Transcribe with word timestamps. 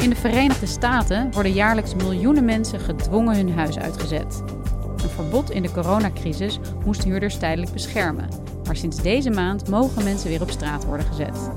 In 0.00 0.10
de 0.10 0.16
Verenigde 0.16 0.66
Staten 0.66 1.32
worden 1.32 1.52
jaarlijks 1.52 1.94
miljoenen 1.94 2.44
mensen 2.44 2.80
gedwongen 2.80 3.36
hun 3.36 3.52
huis 3.52 3.78
uitgezet. 3.78 4.42
Een 5.02 5.08
verbod 5.08 5.50
in 5.50 5.62
de 5.62 5.72
coronacrisis 5.72 6.60
moest 6.84 7.04
huurders 7.04 7.36
tijdelijk 7.36 7.72
beschermen. 7.72 8.28
Maar 8.64 8.76
sinds 8.76 9.02
deze 9.02 9.30
maand 9.30 9.68
mogen 9.68 10.04
mensen 10.04 10.28
weer 10.28 10.42
op 10.42 10.50
straat 10.50 10.84
worden 10.84 11.06
gezet. 11.06 11.50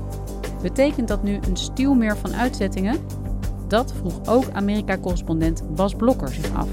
Betekent 0.62 1.08
dat 1.08 1.22
nu 1.22 1.38
een 1.48 1.56
stuwmeer 1.56 2.16
van 2.16 2.34
uitzettingen? 2.34 2.98
Dat 3.68 3.92
vroeg 3.98 4.26
ook 4.26 4.50
Amerika-correspondent 4.52 5.74
Bas 5.74 5.94
Blokker 5.94 6.28
zich 6.28 6.54
af. 6.54 6.68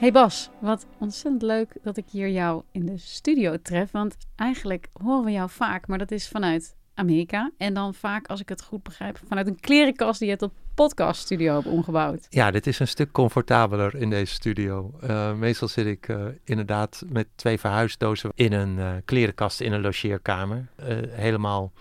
Hey 0.00 0.12
Bas, 0.12 0.50
wat 0.58 0.86
ontzettend 0.98 1.42
leuk 1.42 1.76
dat 1.82 1.96
ik 1.96 2.04
hier 2.10 2.28
jou 2.28 2.62
in 2.72 2.86
de 2.86 2.98
studio 2.98 3.56
tref. 3.62 3.90
Want 3.90 4.16
eigenlijk 4.36 4.88
horen 5.02 5.24
we 5.24 5.30
jou 5.30 5.50
vaak, 5.50 5.86
maar 5.86 5.98
dat 5.98 6.10
is 6.10 6.28
vanuit 6.28 6.76
Amerika. 6.94 7.50
En 7.56 7.74
dan 7.74 7.94
vaak, 7.94 8.26
als 8.26 8.40
ik 8.40 8.48
het 8.48 8.62
goed 8.62 8.82
begrijp, 8.82 9.20
vanuit 9.26 9.46
een 9.46 9.60
klerenkast 9.60 10.20
die 10.20 10.28
je 10.28 10.36
tot 10.36 10.52
podcaststudio 10.74 11.54
hebt 11.54 11.66
omgebouwd. 11.66 12.26
Ja, 12.30 12.50
dit 12.50 12.66
is 12.66 12.78
een 12.78 12.88
stuk 12.88 13.12
comfortabeler 13.12 13.94
in 13.94 14.10
deze 14.10 14.34
studio. 14.34 14.92
Uh, 15.02 15.34
meestal 15.34 15.68
zit 15.68 15.86
ik 15.86 16.08
uh, 16.08 16.26
inderdaad 16.44 17.02
met 17.08 17.26
twee 17.34 17.58
verhuisdozen 17.58 18.30
in 18.34 18.52
een 18.52 18.76
uh, 18.76 18.92
klerenkast 19.04 19.60
in 19.60 19.72
een 19.72 19.80
logeerkamer. 19.80 20.68
helemaal 21.10 21.72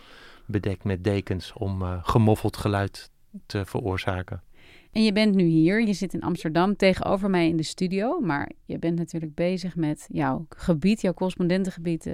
bedekt 0.45 0.83
met 0.83 1.03
dekens 1.03 1.53
om 1.53 2.01
gemoffeld 2.03 2.57
geluid 2.57 3.11
te 3.45 3.65
veroorzaken. 3.65 4.41
En 4.91 5.03
je 5.03 5.11
bent 5.11 5.35
nu 5.35 5.43
hier, 5.43 5.81
je 5.81 5.93
zit 5.93 6.13
in 6.13 6.21
Amsterdam 6.21 6.75
tegenover 6.75 7.29
mij 7.29 7.47
in 7.47 7.57
de 7.57 7.63
studio, 7.63 8.19
maar 8.19 8.51
je 8.65 8.79
bent 8.79 8.97
natuurlijk 8.97 9.35
bezig 9.35 9.75
met 9.75 10.07
jouw 10.11 10.45
gebied, 10.49 11.01
jouw 11.01 11.13
correspondentengebied, 11.13 12.05
uh, 12.05 12.13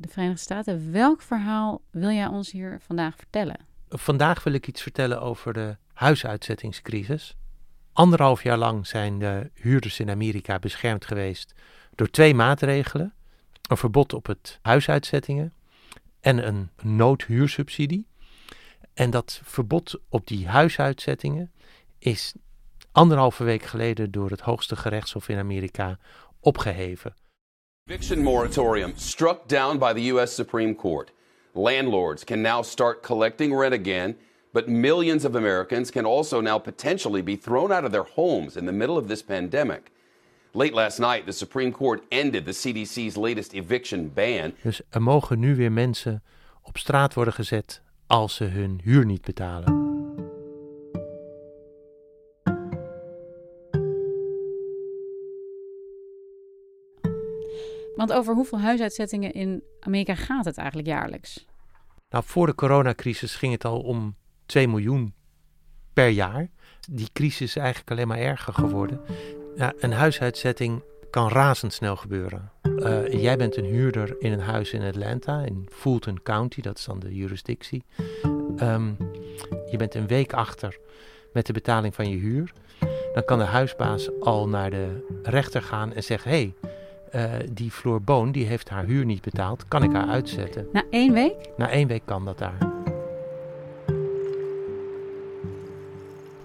de 0.00 0.08
Verenigde 0.08 0.40
Staten. 0.40 0.92
Welk 0.92 1.22
verhaal 1.22 1.80
wil 1.90 2.10
jij 2.10 2.26
ons 2.26 2.52
hier 2.52 2.78
vandaag 2.80 3.16
vertellen? 3.16 3.56
Vandaag 3.88 4.44
wil 4.44 4.52
ik 4.52 4.66
iets 4.66 4.82
vertellen 4.82 5.20
over 5.20 5.52
de 5.52 5.76
huisuitzettingscrisis. 5.92 7.36
Anderhalf 7.92 8.42
jaar 8.42 8.58
lang 8.58 8.86
zijn 8.86 9.18
de 9.18 9.50
huurders 9.54 10.00
in 10.00 10.10
Amerika 10.10 10.58
beschermd 10.58 11.04
geweest 11.04 11.54
door 11.94 12.10
twee 12.10 12.34
maatregelen: 12.34 13.14
een 13.68 13.76
verbod 13.76 14.12
op 14.12 14.26
het 14.26 14.58
huisuitzettingen 14.62 15.52
en 16.20 16.46
een 16.46 16.70
noodhuursubsidie. 16.82 18.06
En 18.94 19.10
dat 19.10 19.40
verbod 19.44 20.00
op 20.08 20.26
die 20.26 20.48
huisuitzettingen 20.48 21.50
is 21.98 22.34
anderhalve 22.92 23.44
week 23.44 23.62
geleden 23.62 24.10
door 24.10 24.30
het 24.30 24.40
hoogste 24.40 24.76
gerechtshof 24.76 25.28
in 25.28 25.38
Amerika 25.38 25.98
opgeheven. 26.40 27.14
Eviction 27.88 28.22
moratorium 28.22 28.92
struck 28.96 29.48
down 29.48 29.78
by 29.78 29.92
the 29.92 30.08
US 30.10 30.34
Supreme 30.34 30.74
Court. 30.74 31.12
Landlords 31.52 32.24
can 32.24 32.40
now 32.40 32.62
start 32.62 33.02
collecting 33.02 33.58
rent 33.58 33.72
again, 33.72 34.16
but 34.52 34.68
millions 34.68 35.24
of 35.24 35.34
Americans 35.34 35.90
can 35.90 36.04
also 36.04 36.40
now 36.40 36.58
potentially 36.58 37.22
be 37.22 37.36
thrown 37.36 37.72
out 37.72 37.84
of 37.84 37.90
their 37.90 38.06
homes 38.14 38.56
in 38.56 38.66
the 38.66 38.72
middle 38.72 38.96
of 38.96 39.06
this 39.06 39.22
pandemic. 39.22 39.90
Late 40.52 40.74
last 40.74 40.98
night, 40.98 41.26
the 41.26 41.32
Supreme 41.32 41.72
Court 41.72 42.02
ended 42.08 42.44
the 42.44 42.52
CDC's 42.52 43.16
latest 43.16 43.52
eviction 43.52 44.12
ban. 44.14 44.54
Dus 44.62 44.80
er 44.90 45.02
mogen 45.02 45.38
nu 45.38 45.56
weer 45.56 45.72
mensen 45.72 46.22
op 46.62 46.78
straat 46.78 47.14
worden 47.14 47.34
gezet 47.34 47.82
als 48.06 48.34
ze 48.34 48.44
hun 48.44 48.80
huur 48.82 49.04
niet 49.04 49.22
betalen. 49.22 49.85
Want 57.96 58.12
over 58.12 58.34
hoeveel 58.34 58.60
huisuitzettingen 58.60 59.32
in 59.32 59.62
Amerika 59.80 60.14
gaat 60.14 60.44
het 60.44 60.58
eigenlijk 60.58 60.88
jaarlijks? 60.88 61.46
Nou, 62.08 62.24
voor 62.26 62.46
de 62.46 62.54
coronacrisis 62.54 63.34
ging 63.34 63.52
het 63.52 63.64
al 63.64 63.80
om 63.80 64.14
2 64.46 64.68
miljoen 64.68 65.14
per 65.92 66.08
jaar. 66.08 66.48
Die 66.90 67.08
crisis 67.12 67.40
is 67.40 67.56
eigenlijk 67.56 67.90
alleen 67.90 68.08
maar 68.08 68.18
erger 68.18 68.52
geworden. 68.52 69.00
Ja, 69.56 69.72
een 69.78 69.92
huisuitzetting 69.92 70.82
kan 71.10 71.28
razendsnel 71.28 71.96
gebeuren. 71.96 72.50
Uh, 72.62 73.22
jij 73.22 73.36
bent 73.36 73.56
een 73.56 73.64
huurder 73.64 74.16
in 74.18 74.32
een 74.32 74.40
huis 74.40 74.72
in 74.72 74.82
Atlanta, 74.82 75.44
in 75.44 75.68
Fulton 75.72 76.22
County, 76.22 76.60
dat 76.60 76.78
is 76.78 76.84
dan 76.84 76.98
de 76.98 77.14
jurisdictie. 77.14 77.84
Um, 78.60 78.96
je 79.70 79.76
bent 79.76 79.94
een 79.94 80.06
week 80.06 80.32
achter 80.32 80.78
met 81.32 81.46
de 81.46 81.52
betaling 81.52 81.94
van 81.94 82.10
je 82.10 82.16
huur. 82.16 82.52
Dan 83.14 83.24
kan 83.24 83.38
de 83.38 83.44
huisbaas 83.44 84.20
al 84.20 84.48
naar 84.48 84.70
de 84.70 85.18
rechter 85.22 85.62
gaan 85.62 85.92
en 85.92 86.02
zeggen: 86.02 86.30
hey, 86.30 86.54
uh, 87.16 87.32
die 87.52 87.70
Floor 87.70 88.02
Boon, 88.02 88.32
die 88.32 88.46
heeft 88.46 88.68
haar 88.68 88.84
huur 88.84 89.04
niet 89.04 89.22
betaald. 89.22 89.68
Kan 89.68 89.82
ik 89.82 89.92
haar 89.92 90.08
uitzetten? 90.08 90.68
Na 90.72 90.84
één 90.90 91.12
week? 91.12 91.50
Na 91.56 91.70
één 91.70 91.88
week 91.88 92.02
kan 92.04 92.24
dat 92.24 92.38
daar. 92.38 92.58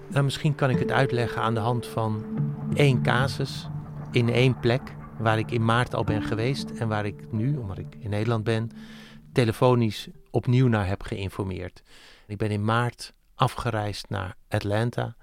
Nou, 0.07 0.23
misschien 0.23 0.55
kan 0.55 0.69
ik 0.69 0.79
het 0.79 0.91
uitleggen 0.91 1.41
aan 1.41 1.53
de 1.53 1.59
hand 1.59 1.87
van 1.87 2.25
één 2.73 3.01
casus 3.03 3.67
in 4.11 4.29
één 4.29 4.59
plek 4.59 4.81
waar 5.17 5.37
ik 5.37 5.51
in 5.51 5.65
maart 5.65 5.95
al 5.95 6.03
ben 6.03 6.21
geweest 6.21 6.69
en 6.69 6.87
waar 6.87 7.05
ik 7.05 7.31
nu, 7.31 7.57
omdat 7.57 7.77
ik 7.77 7.95
in 7.99 8.09
Nederland 8.09 8.43
ben, 8.43 8.71
telefonisch 9.33 10.07
opnieuw 10.29 10.67
naar 10.67 10.87
heb 10.87 11.03
geïnformeerd. 11.03 11.83
Ik 12.27 12.37
ben 12.37 12.51
in 12.51 12.63
maart 12.63 13.13
afgereisd 13.35 14.09
naar 14.09 14.35
Atlanta 14.49 15.15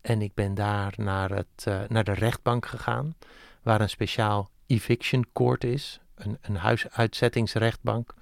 en 0.00 0.22
ik 0.22 0.34
ben 0.34 0.54
daar 0.54 0.94
naar, 0.96 1.30
het, 1.30 1.64
uh, 1.68 1.80
naar 1.88 2.04
de 2.04 2.12
rechtbank 2.12 2.66
gegaan, 2.66 3.16
waar 3.62 3.80
een 3.80 3.88
speciaal 3.88 4.50
eviction 4.66 5.26
court 5.32 5.64
is, 5.64 6.00
een, 6.14 6.38
een 6.40 6.56
huisuitzettingsrechtbank. 6.56 8.14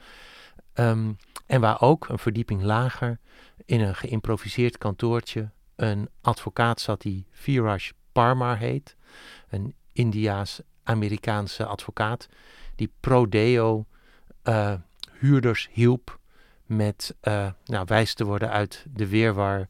Um, 0.74 1.16
en 1.46 1.60
waar 1.60 1.80
ook 1.80 2.08
een 2.08 2.18
verdieping 2.18 2.62
lager 2.62 3.18
in 3.64 3.80
een 3.80 3.94
geïmproviseerd 3.94 4.78
kantoortje 4.78 5.50
een 5.76 6.08
advocaat 6.20 6.80
zat 6.80 7.02
die 7.02 7.26
Viraj 7.30 7.90
Parmar 8.12 8.58
heet. 8.58 8.96
Een 9.48 9.74
Indiaas-Amerikaanse 9.92 11.66
advocaat 11.66 12.28
die 12.76 12.92
pro 13.00 13.28
deo 13.28 13.86
uh, 14.44 14.74
huurders 15.12 15.68
hielp 15.72 16.18
met 16.66 17.16
uh, 17.22 17.50
nou, 17.64 17.84
wijs 17.86 18.14
te 18.14 18.24
worden 18.24 18.50
uit 18.50 18.86
de 18.92 19.08
weerwar 19.08 19.68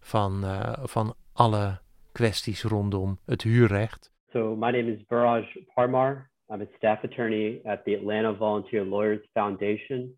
van, 0.00 0.44
uh, 0.44 0.72
van 0.82 1.14
alle 1.32 1.80
kwesties 2.12 2.62
rondom 2.62 3.18
het 3.24 3.42
huurrecht. 3.42 4.10
So 4.32 4.56
my 4.56 4.70
name 4.70 4.88
is 4.88 4.98
Viraj 5.10 5.46
Parmar. 5.76 6.24
I'm 6.50 6.60
a 6.60 6.66
staff 6.78 7.04
attorney 7.04 7.60
at 7.64 7.84
the 7.84 7.94
Atlanta 7.94 8.32
Volunteer 8.32 8.84
Lawyers 8.84 9.24
Foundation, 9.34 10.12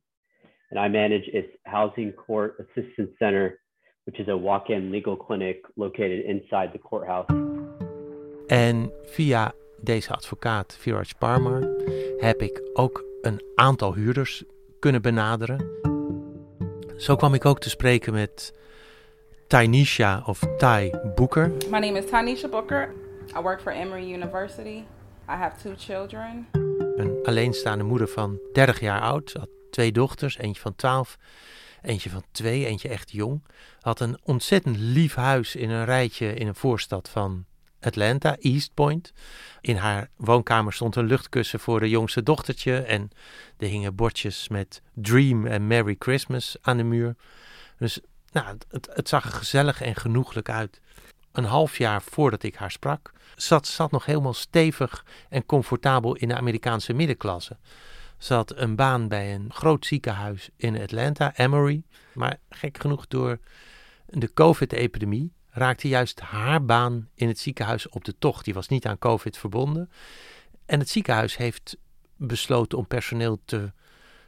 and 0.71 0.79
I 0.79 0.89
manage 0.89 1.29
its 1.33 1.49
Housing 1.65 2.13
Court 2.13 2.57
Assistance 2.59 3.11
Center, 3.19 3.61
which 4.05 4.19
is 4.19 4.29
a 4.29 4.37
walk-in 4.37 4.91
legal 4.91 5.17
clinic 5.17 5.63
located 5.77 6.25
inside 6.25 6.73
the 6.73 6.79
courthouse. 6.79 7.27
En 8.47 8.93
via 9.05 9.53
deze 9.83 10.13
advocaat, 10.13 10.77
Viraj 10.77 11.15
Parmar, 11.19 11.63
heb 12.19 12.41
ik 12.43 12.61
ook 12.73 13.05
een 13.21 13.43
aantal 13.55 13.95
huurders 13.95 14.45
kunnen 14.79 15.03
benaderen. 15.03 15.71
Zo 16.97 17.17
kwam 17.17 17.35
ik 17.35 17.45
ook 17.45 17.61
te 17.61 17.71
spreken 17.71 18.13
met 18.13 18.59
Tynisha 19.47 20.23
of 20.27 20.57
Ty 20.57 20.91
Booker. 21.15 21.49
My 21.49 21.79
name 21.79 21.99
is 21.99 22.07
Tynisha 22.07 22.49
Booker. 22.49 23.08
I 23.37 23.41
work 23.41 23.61
for 23.61 23.73
Emory 23.73 24.13
University. 24.13 24.85
I 25.29 25.37
have 25.37 25.63
two 25.63 25.75
children. 25.77 26.47
Een 26.97 27.19
alleenstaande 27.23 27.85
moeder 27.85 28.09
van 28.09 28.39
30 28.53 28.81
jaar 28.81 29.01
oud. 29.01 29.33
Had 29.33 29.49
twee 29.71 29.93
dochters, 29.93 30.39
eentje 30.39 30.63
van 30.63 30.77
12, 30.77 31.19
eentje 31.83 32.11
van 32.11 32.25
2, 32.31 32.67
eentje 32.67 32.89
echt 32.89 33.11
jong. 33.11 33.45
Had 33.81 34.01
een 34.01 34.19
ontzettend 34.23 34.77
lief 34.77 35.15
huis 35.15 35.57
in 35.57 35.71
een 35.71 35.85
rijtje 35.85 36.35
in 36.35 36.47
een 36.47 36.55
voorstad 36.55 37.09
van 37.09 37.45
Atlanta, 37.81 38.37
East 38.37 38.75
Point. 38.75 39.13
In 39.61 39.77
haar 39.77 40.11
woonkamer 40.17 40.73
stond 40.73 40.97
een 40.97 41.07
luchtkussen 41.07 41.61
voor 41.61 41.81
de 41.81 41.89
jongste 41.89 42.23
dochtertje 42.23 42.79
en 42.79 43.11
er 43.59 43.69
hingen 43.69 43.95
bordjes 43.95 44.49
met 44.49 44.83
Dream 44.95 45.47
en 45.47 45.67
Merry 45.67 45.97
Christmas 45.99 46.57
aan 46.61 46.77
de 46.77 46.85
muur. 46.85 47.17
Dus 47.79 48.01
nou, 48.33 48.47
het, 48.69 48.89
het 48.93 49.09
zag 49.09 49.25
er 49.25 49.33
gezellig 49.33 49.81
en 49.81 49.95
genoeglijk 49.95 50.51
uit. 50.51 50.81
Een 51.39 51.45
half 51.45 51.79
jaar 51.79 52.03
voordat 52.03 52.43
ik 52.43 52.55
haar 52.55 52.71
sprak, 52.71 53.13
zat 53.37 53.67
zat 53.67 53.91
nog 53.91 54.05
helemaal 54.05 54.35
stevig 54.35 55.05
en 55.29 55.47
comfortabel 55.47 56.15
in 56.15 56.29
de 56.29 56.37
Amerikaanse 56.37 56.93
middenklasse. 56.93 57.57
Ze 58.17 58.35
had 58.35 58.57
een 58.57 58.77
baan 58.77 59.09
bij 59.09 59.35
een 59.35 59.53
groot 59.53 59.87
ziekenhuis 59.87 60.51
in 60.57 60.81
Atlanta, 60.81 61.33
Emory. 61.37 61.83
Maar 62.15 62.39
gek 62.51 62.79
genoeg 62.81 63.07
door 63.07 63.39
de 64.07 64.33
COVID-epidemie 64.33 65.33
raakte 65.51 65.89
juist 65.89 66.21
haar 66.21 66.65
baan 66.65 67.09
in 67.15 67.29
het 67.29 67.39
ziekenhuis 67.39 67.89
op 67.89 68.05
de 68.05 68.15
tocht. 68.19 68.45
Die 68.45 68.55
was 68.55 68.69
niet 68.69 68.87
aan 68.87 68.99
COVID 68.99 69.39
verbonden. 69.39 69.91
En 70.67 70.79
het 70.79 70.89
ziekenhuis 70.89 71.37
heeft 71.37 71.77
besloten 72.17 72.79
om 72.79 72.87
personeel 72.87 73.41
te, 73.45 73.73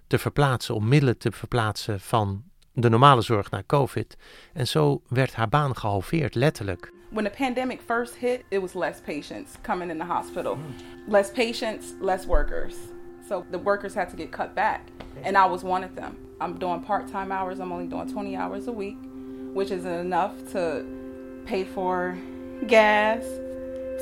te 0.06 0.18
verplaatsen, 0.18 0.74
om 0.74 0.88
middelen 0.88 1.18
te 1.18 1.32
verplaatsen 1.32 2.00
van 2.00 2.44
de 2.72 2.88
normale 2.88 3.22
zorg 3.22 3.50
naar 3.50 3.66
COVID. 3.66 4.16
En 4.52 4.66
zo 4.66 5.02
werd 5.08 5.34
haar 5.34 5.48
baan 5.48 5.76
gehalveerd, 5.76 6.34
letterlijk. 6.34 6.98
When 7.12 7.24
the 7.24 7.30
pandemic 7.30 7.82
first 7.82 8.14
hit, 8.14 8.46
it 8.52 8.58
was 8.58 8.76
less 8.76 9.00
patients 9.00 9.58
coming 9.64 9.90
in 9.90 9.98
the 9.98 10.04
hospital. 10.04 10.56
Less 11.08 11.30
patients, 11.32 11.94
less 12.00 12.24
workers. 12.24 12.76
So 13.26 13.44
the 13.50 13.58
workers 13.58 13.94
had 13.94 14.10
to 14.10 14.16
get 14.16 14.30
cut 14.30 14.54
back. 14.54 14.86
And 15.24 15.36
I 15.36 15.46
was 15.46 15.64
one 15.64 15.82
of 15.82 15.96
them. 15.96 16.16
I'm 16.40 16.58
doing 16.58 16.82
part 16.82 17.08
time 17.08 17.32
hours, 17.32 17.58
I'm 17.58 17.72
only 17.72 17.88
doing 17.88 18.08
20 18.08 18.36
hours 18.36 18.68
a 18.68 18.72
week, 18.72 18.96
which 19.52 19.72
isn't 19.72 19.92
enough 19.92 20.32
to 20.52 20.84
pay 21.46 21.64
for 21.64 22.16
gas, 22.68 23.24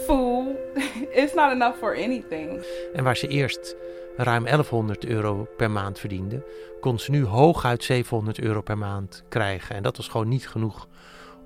food. 0.06 0.56
It's 1.14 1.34
not 1.34 1.52
enough 1.52 1.78
for 1.78 1.94
anything. 1.94 2.62
En 2.94 3.04
waar 3.04 3.16
ze 3.16 3.28
eerst 3.28 3.76
ruim 4.16 4.44
1100 4.44 5.06
euro 5.06 5.46
per 5.56 5.70
maand 5.70 5.98
verdiende, 5.98 6.44
kon 6.80 6.98
ze 6.98 7.10
nu 7.10 7.24
hooguit 7.24 7.84
700 7.84 8.40
euro 8.40 8.60
per 8.60 8.78
maand 8.78 9.24
krijgen. 9.28 9.76
En 9.76 9.82
dat 9.82 9.96
was 9.96 10.08
gewoon 10.08 10.28
niet 10.28 10.48
genoeg 10.48 10.88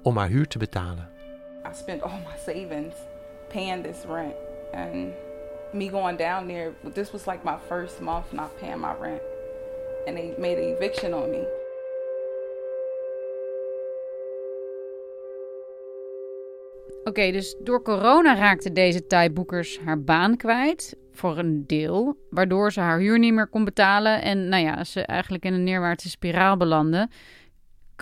om 0.03 0.17
haar 0.17 0.29
huur 0.29 0.49
te 0.49 0.59
betalen. 0.59 1.12
I 1.65 1.73
spent 1.73 2.03
all 2.03 2.19
my 2.25 2.37
savings 2.37 2.95
paying 3.49 3.83
this 3.83 4.05
rent 4.07 4.35
and 4.73 5.13
me 5.73 5.89
going 5.89 6.17
down 6.17 6.49
there 6.49 6.73
this 6.95 7.13
was 7.13 7.27
like 7.27 7.45
my 7.45 7.59
first 7.69 8.01
month 8.01 8.33
not 8.33 8.51
paying 8.61 8.81
my 8.81 8.95
rent 8.95 9.23
and 10.07 10.17
they 10.17 10.35
made 10.39 10.59
an 10.59 10.77
eviction 10.77 11.15
on 11.15 11.31
me 11.31 11.45
Oké, 17.05 17.33
dus 17.33 17.57
door 17.59 17.83
corona 17.83 18.35
raakte 18.35 18.73
deze 18.73 19.07
Thai-boekers 19.07 19.81
haar 19.85 20.03
baan 20.03 20.37
kwijt. 20.37 20.97
Voor 21.13 21.39
een 21.39 21.65
deel. 21.67 22.17
Waardoor 22.31 22.73
ze 22.73 22.81
haar 22.81 22.99
huur 22.99 23.19
niet 23.19 23.35
meer 23.35 23.47
kon 23.47 23.65
betalen. 23.65 24.23
En 24.23 24.49
nou 24.49 24.63
ja, 24.63 24.85
ze 24.85 25.01
eigenlijk 25.01 25.45
in 25.45 25.53
een 25.53 25.65
neerwaartse 25.65 26.09
spiraal 26.09 26.57
belandde. 26.57 27.09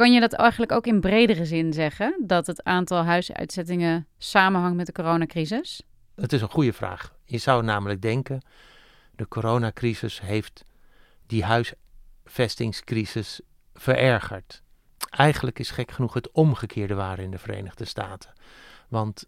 Kan 0.00 0.12
je 0.12 0.20
dat 0.20 0.32
eigenlijk 0.32 0.72
ook 0.72 0.86
in 0.86 1.00
bredere 1.00 1.44
zin 1.44 1.72
zeggen? 1.72 2.24
Dat 2.26 2.46
het 2.46 2.64
aantal 2.64 3.04
huisuitzettingen 3.04 4.06
samenhangt 4.18 4.76
met 4.76 4.86
de 4.86 4.92
coronacrisis? 4.92 5.82
Het 6.14 6.32
is 6.32 6.42
een 6.42 6.50
goede 6.50 6.72
vraag. 6.72 7.14
Je 7.24 7.38
zou 7.38 7.62
namelijk 7.62 8.02
denken: 8.02 8.42
de 9.16 9.28
coronacrisis 9.28 10.20
heeft 10.20 10.64
die 11.26 11.44
huisvestingscrisis 11.44 13.40
verergerd. 13.74 14.62
Eigenlijk 15.10 15.58
is 15.58 15.70
gek 15.70 15.90
genoeg 15.90 16.14
het 16.14 16.30
omgekeerde 16.30 16.94
waar 16.94 17.18
in 17.18 17.30
de 17.30 17.38
Verenigde 17.38 17.84
Staten. 17.84 18.32
Want 18.88 19.26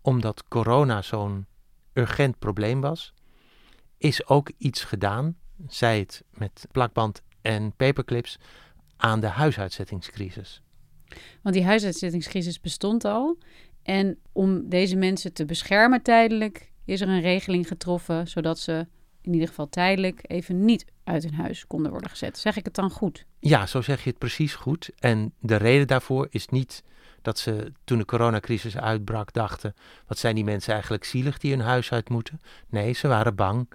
omdat 0.00 0.48
corona 0.48 1.02
zo'n 1.02 1.46
urgent 1.92 2.38
probleem 2.38 2.80
was, 2.80 3.14
is 3.98 4.26
ook 4.26 4.50
iets 4.56 4.84
gedaan, 4.84 5.36
zij 5.68 5.98
het 5.98 6.24
met 6.30 6.66
plakband 6.72 7.22
en 7.42 7.72
paperclips, 7.76 8.38
aan 8.98 9.20
de 9.20 9.26
huisuitzettingscrisis. 9.26 10.62
Want 11.42 11.54
die 11.54 11.64
huisuitzettingscrisis 11.64 12.60
bestond 12.60 13.04
al. 13.04 13.38
En 13.82 14.18
om 14.32 14.68
deze 14.68 14.96
mensen 14.96 15.32
te 15.32 15.44
beschermen 15.44 16.02
tijdelijk 16.02 16.72
is 16.84 17.00
er 17.00 17.08
een 17.08 17.20
regeling 17.20 17.68
getroffen, 17.68 18.28
zodat 18.28 18.58
ze 18.58 18.86
in 19.22 19.32
ieder 19.32 19.48
geval 19.48 19.68
tijdelijk 19.68 20.20
even 20.22 20.64
niet 20.64 20.84
uit 21.04 21.22
hun 21.22 21.34
huis 21.34 21.66
konden 21.66 21.90
worden 21.90 22.10
gezet. 22.10 22.38
Zeg 22.38 22.56
ik 22.56 22.64
het 22.64 22.74
dan 22.74 22.90
goed? 22.90 23.24
Ja, 23.40 23.66
zo 23.66 23.80
zeg 23.80 24.04
je 24.04 24.10
het 24.10 24.18
precies 24.18 24.54
goed. 24.54 24.90
En 24.98 25.32
de 25.40 25.56
reden 25.56 25.86
daarvoor 25.86 26.26
is 26.30 26.48
niet 26.48 26.82
dat 27.22 27.38
ze 27.38 27.72
toen 27.84 27.98
de 27.98 28.04
coronacrisis 28.04 28.76
uitbrak 28.76 29.32
dachten: 29.32 29.74
wat 30.06 30.18
zijn 30.18 30.34
die 30.34 30.44
mensen 30.44 30.72
eigenlijk 30.72 31.04
zielig 31.04 31.38
die 31.38 31.50
hun 31.50 31.64
huis 31.64 31.92
uit 31.92 32.08
moeten? 32.08 32.40
Nee, 32.68 32.92
ze 32.92 33.08
waren 33.08 33.34
bang 33.34 33.68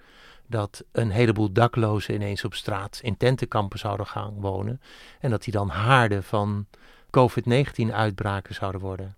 dat 0.47 0.83
een 0.91 1.09
heleboel 1.09 1.51
daklozen 1.51 2.13
ineens 2.13 2.45
op 2.45 2.53
straat 2.53 2.99
in 3.03 3.17
tentenkampen 3.17 3.79
zouden 3.79 4.07
gaan 4.07 4.33
wonen 4.33 4.81
en 5.19 5.29
dat 5.29 5.43
die 5.43 5.53
dan 5.53 5.69
haarden 5.69 6.23
van 6.23 6.65
COVID-19-uitbraken 7.09 8.55
zouden 8.55 8.81
worden. 8.81 9.15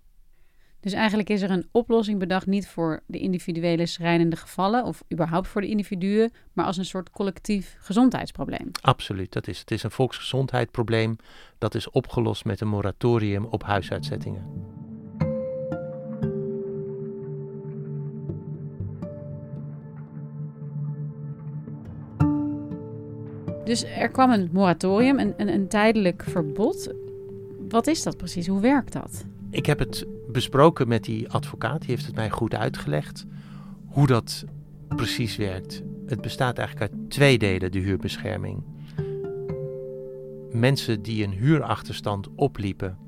Dus 0.80 0.92
eigenlijk 0.92 1.28
is 1.28 1.42
er 1.42 1.50
een 1.50 1.68
oplossing 1.70 2.18
bedacht 2.18 2.46
niet 2.46 2.68
voor 2.68 3.02
de 3.06 3.18
individuele 3.18 3.86
schrijnende 3.86 4.36
gevallen 4.36 4.84
of 4.84 5.04
überhaupt 5.12 5.48
voor 5.48 5.60
de 5.60 5.68
individuen, 5.68 6.32
maar 6.52 6.64
als 6.64 6.76
een 6.76 6.84
soort 6.84 7.10
collectief 7.10 7.76
gezondheidsprobleem. 7.80 8.70
Absoluut, 8.80 9.32
dat 9.32 9.48
is. 9.48 9.58
Het 9.58 9.70
is 9.70 9.82
een 9.82 9.90
volksgezondheidsprobleem 9.90 11.16
dat 11.58 11.74
is 11.74 11.90
opgelost 11.90 12.44
met 12.44 12.60
een 12.60 12.68
moratorium 12.68 13.44
op 13.44 13.62
huisuitzettingen. 13.62 14.44
Dus 23.66 23.84
er 23.84 24.08
kwam 24.08 24.30
een 24.30 24.48
moratorium, 24.52 25.18
een, 25.18 25.48
een, 25.48 25.68
tijdelijk 25.68 26.22
verbod. 26.28 26.94
Wat 27.68 27.86
is 27.86 28.02
dat 28.02 28.16
precies? 28.16 28.46
Hoe 28.46 28.60
werkt 28.60 28.92
dat? 28.92 29.24
Ik 29.50 29.66
heb 29.66 29.78
het 29.78 30.06
besproken 30.32 30.88
met 30.88 31.04
die 31.04 31.30
advocaat, 31.30 31.80
die 31.80 31.90
heeft 31.90 32.06
het 32.06 32.14
mij 32.14 32.30
goed 32.30 32.54
uitgelegd 32.54 33.26
hoe 33.86 34.06
dat 34.06 34.44
precies 34.88 35.36
werkt. 35.36 35.82
Het 36.06 36.20
bestaat 36.20 36.58
eigenlijk 36.58 36.92
uit 36.92 37.10
twee 37.10 37.38
delen, 37.38 37.72
de 37.72 37.78
huurbescherming. 37.78 38.62
Mensen 40.50 41.02
die 41.02 41.24
een 41.24 41.32
huurachterstand 41.32 42.28
opliepen, 42.34 42.98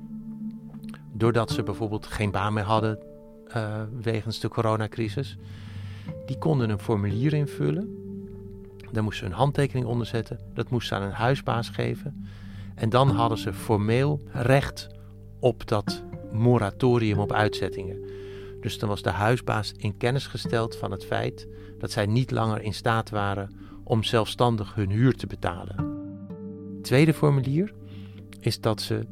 doordat 1.13 1.51
ze 1.51 1.63
bijvoorbeeld 1.63 2.05
geen 2.05 2.31
baan 2.31 2.53
meer 2.53 2.63
hadden 2.63 2.99
uh, 3.55 3.81
wegens 4.01 4.39
de 4.39 4.47
coronacrisis, 4.47 5.37
die 6.25 6.37
konden 6.37 6.69
een 6.69 6.79
formulier 6.79 7.33
invullen. 7.33 7.98
Daar 8.91 9.03
moesten 9.03 9.25
ze 9.25 9.31
een 9.31 9.39
handtekening 9.39 9.85
onder 9.85 10.07
zetten. 10.07 10.39
Dat 10.53 10.69
moesten 10.69 10.97
ze 10.97 11.03
aan 11.03 11.09
een 11.09 11.15
huisbaas 11.15 11.69
geven. 11.69 12.27
En 12.75 12.89
dan 12.89 13.09
hadden 13.09 13.37
ze 13.37 13.53
formeel 13.53 14.21
recht 14.31 14.87
op 15.39 15.67
dat 15.67 16.03
moratorium 16.31 17.19
op 17.19 17.31
uitzettingen. 17.31 17.97
Dus 18.61 18.79
dan 18.79 18.89
was 18.89 19.01
de 19.01 19.09
huisbaas 19.09 19.73
in 19.77 19.97
kennis 19.97 20.27
gesteld 20.27 20.75
van 20.75 20.91
het 20.91 21.05
feit 21.05 21.47
dat 21.79 21.91
zij 21.91 22.05
niet 22.05 22.31
langer 22.31 22.61
in 22.61 22.73
staat 22.73 23.09
waren 23.09 23.49
om 23.83 24.03
zelfstandig 24.03 24.75
hun 24.75 24.89
huur 24.89 25.15
te 25.15 25.27
betalen. 25.27 25.97
Tweede 26.81 27.13
formulier 27.13 27.73
is 28.39 28.61
dat 28.61 28.81
ze 28.81 29.05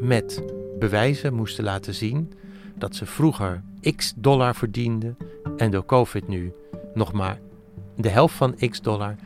met 0.00 0.42
bewijzen 0.78 1.34
moesten 1.34 1.64
laten 1.64 1.94
zien 1.94 2.32
dat 2.74 2.94
ze 2.94 3.06
vroeger 3.06 3.62
x 3.96 4.12
dollar 4.16 4.54
verdienden 4.54 5.16
en 5.56 5.70
door 5.70 5.84
COVID 5.84 6.28
nu 6.28 6.52
nog 6.94 7.12
maar 7.12 7.40
de 8.00 8.08
helft 8.08 8.34
van 8.34 8.54
x 8.68 8.80
dollar. 8.80 9.16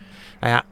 Nou 0.40 0.52
ja, 0.52 0.64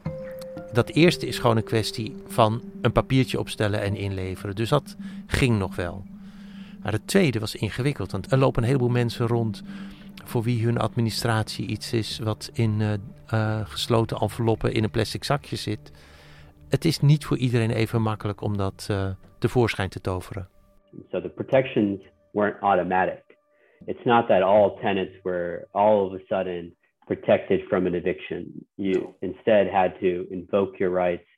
dat 0.72 0.88
eerste 0.88 1.26
is 1.26 1.38
gewoon 1.38 1.56
een 1.56 1.64
kwestie 1.64 2.16
van 2.26 2.60
een 2.82 2.92
papiertje 2.92 3.38
opstellen 3.38 3.80
en 3.82 3.96
inleveren. 3.96 4.54
Dus 4.54 4.68
dat 4.68 4.96
ging 5.26 5.58
nog 5.58 5.76
wel. 5.76 6.04
Maar 6.82 6.92
het 6.92 7.06
tweede 7.06 7.38
was 7.38 7.54
ingewikkeld, 7.54 8.12
want 8.12 8.32
er 8.32 8.38
lopen 8.38 8.62
een 8.62 8.68
heleboel 8.68 8.88
mensen 8.88 9.26
rond 9.26 9.62
voor 10.24 10.42
wie 10.42 10.64
hun 10.64 10.78
administratie 10.78 11.66
iets 11.66 11.92
is 11.92 12.18
wat 12.18 12.50
in 12.52 12.80
uh, 12.80 12.92
uh, 13.34 13.60
gesloten 13.64 14.16
enveloppen 14.16 14.72
in 14.72 14.84
een 14.84 14.90
plastic 14.90 15.24
zakje 15.24 15.56
zit. 15.56 15.92
Het 16.68 16.84
is 16.84 17.00
niet 17.00 17.24
voor 17.24 17.36
iedereen 17.36 17.70
even 17.70 18.02
makkelijk 18.02 18.40
om 18.40 18.56
dat 18.56 18.88
uh, 18.90 19.10
tevoorschijn 19.38 19.88
te 19.88 20.00
toveren. 20.00 20.48
So 21.10 21.20
the 21.20 21.28
protections 21.28 22.00
weren't 22.32 22.60
automatic. 22.60 23.22
It's 23.86 24.04
not 24.04 24.26
that 24.26 24.42
all 24.42 24.78
tenants 24.80 25.22
were 25.22 25.68
all 25.70 26.06
of 26.06 26.12
a 26.12 26.20
sudden 26.28 26.74
protected 27.14 27.60
from 27.68 27.86
an 27.86 27.94
eviction. 27.94 28.66
You 28.74 29.14
instead 29.20 29.66
had 29.70 29.98
to 30.00 30.26
invoke 30.30 30.78
your 30.78 30.92
rights 31.04 31.28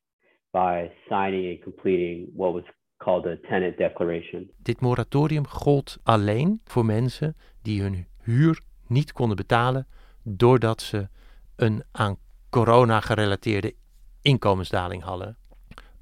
by 0.51 0.91
signing 1.09 1.49
and 1.51 1.63
completing 1.63 2.29
what 2.37 2.53
was 2.53 2.65
called 2.97 3.27
a 3.27 3.37
tenant 3.49 3.77
declaration. 3.77 4.51
Dit 4.63 4.81
moratorium 4.81 5.47
gold 5.47 5.99
alleen 6.03 6.61
voor 6.65 6.85
mensen 6.85 7.37
die 7.63 7.83
hun 7.83 8.07
huur 8.23 8.61
niet 8.87 9.13
konden 9.13 9.37
betalen 9.37 9.87
doordat 10.23 10.83
ze 10.83 11.09
een 11.57 11.83
aan 11.93 12.17
corona 12.51 13.01
gerelateerde 13.01 13.75
inkomensdaling 14.23 15.03
hadden. 15.03 15.37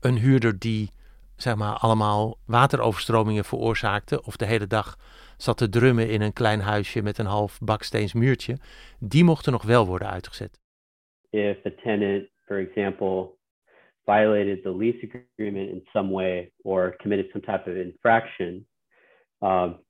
Een 0.01 0.17
huurder 0.17 0.59
die 0.59 0.91
zeg 1.37 1.57
maar, 1.57 1.75
allemaal 1.75 2.39
wateroverstromingen 2.45 3.45
veroorzaakten 3.45 4.25
of 4.25 4.37
de 4.37 4.47
hele 4.47 4.67
dag 4.67 4.99
zat 5.43 5.57
te 5.57 5.69
drummen 5.69 6.09
in 6.11 6.21
een 6.21 6.33
klein 6.33 6.61
huisje 6.61 7.03
met 7.03 7.19
een 7.19 7.27
half 7.27 7.59
baksteens 7.59 8.13
muurtje, 8.13 8.57
die 8.99 9.25
mochten 9.25 9.53
nog 9.53 9.63
wel 9.63 9.87
worden 9.87 10.11
uitgezet. 10.11 10.61
If 11.31 11.67
a 11.67 11.71
tenant, 11.83 12.29
for 12.47 12.59
example, 12.59 13.39
violated 14.05 14.63
the 14.63 14.77
lease 14.77 15.05
agreement 15.07 15.69
in 15.71 15.81
some 15.93 16.13
way 16.13 16.53
or 16.63 16.97
committed 16.97 17.31
some 17.31 17.45
type 17.45 17.71
of 17.71 17.77
infraction, 17.77 18.67
um, 19.39 19.81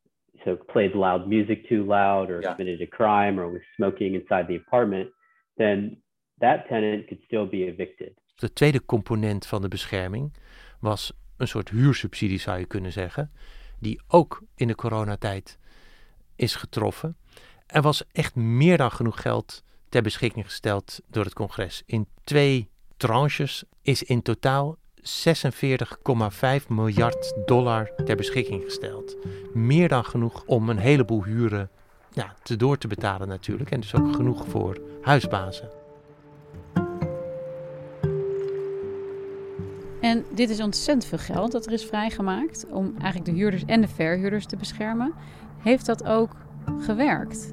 so 0.44 0.56
played 0.56 0.94
loud 0.94 1.26
music 1.26 1.66
too 1.68 1.85
loud 1.85 2.30
or 2.30 2.40
Yeah. 2.40 2.54
committed 2.54 2.80
a 2.80 2.97
crime 2.97 3.40
or 3.40 3.52
was 3.52 3.62
smoking 3.75 4.14
inside 4.14 4.47
the 4.47 4.56
apartment, 4.66 5.11
then 5.56 6.02
that 6.38 6.66
tenant 6.68 7.06
could 7.06 7.23
still 7.25 7.49
be 7.49 7.66
evicted. 7.66 8.12
De 8.35 8.52
tweede 8.52 8.85
component 8.85 9.47
van 9.47 9.62
de 9.62 9.68
bescherming 9.68 10.32
was 10.80 11.12
een 11.37 11.49
soort 11.49 11.68
huursubsidie, 11.68 12.38
zou 12.38 12.59
je 12.59 12.66
kunnen 12.66 12.92
zeggen, 12.92 13.30
die 13.82 14.00
ook 14.08 14.42
in 14.54 14.66
de 14.66 14.74
coronatijd 14.74 15.58
is 16.36 16.54
getroffen. 16.54 17.16
Er 17.66 17.82
was 17.82 18.04
echt 18.12 18.34
meer 18.34 18.76
dan 18.76 18.90
genoeg 18.90 19.20
geld 19.20 19.62
ter 19.88 20.02
beschikking 20.02 20.44
gesteld 20.44 21.00
door 21.06 21.24
het 21.24 21.34
congres. 21.34 21.82
In 21.86 22.08
twee 22.24 22.70
tranches 22.96 23.64
is 23.82 24.02
in 24.02 24.22
totaal 24.22 24.76
46,5 25.02 26.66
miljard 26.68 27.34
dollar 27.46 27.90
ter 28.04 28.16
beschikking 28.16 28.62
gesteld. 28.64 29.16
Meer 29.52 29.88
dan 29.88 30.04
genoeg 30.04 30.42
om 30.46 30.68
een 30.68 30.78
heleboel 30.78 31.24
huren 31.24 31.70
ja, 32.12 32.34
te 32.42 32.56
door 32.56 32.78
te 32.78 32.88
betalen 32.88 33.28
natuurlijk. 33.28 33.70
En 33.70 33.80
dus 33.80 33.94
ook 33.94 34.14
genoeg 34.14 34.46
voor 34.48 34.80
huisbazen. 35.02 35.81
En 40.02 40.25
dit 40.35 40.50
is 40.50 40.61
ontzettend 40.61 41.04
veel 41.04 41.35
geld 41.35 41.52
dat 41.52 41.66
er 41.66 41.73
is 41.73 41.85
vrijgemaakt 41.85 42.66
om 42.71 42.94
eigenlijk 43.00 43.25
de 43.25 43.37
huurders 43.37 43.64
en 43.66 43.80
de 43.80 43.88
verhuurders 43.88 44.47
te 44.47 44.56
beschermen. 44.56 45.12
Heeft 45.59 45.87
dat 45.87 46.04
ook 46.04 46.30
gewerkt? 46.78 47.52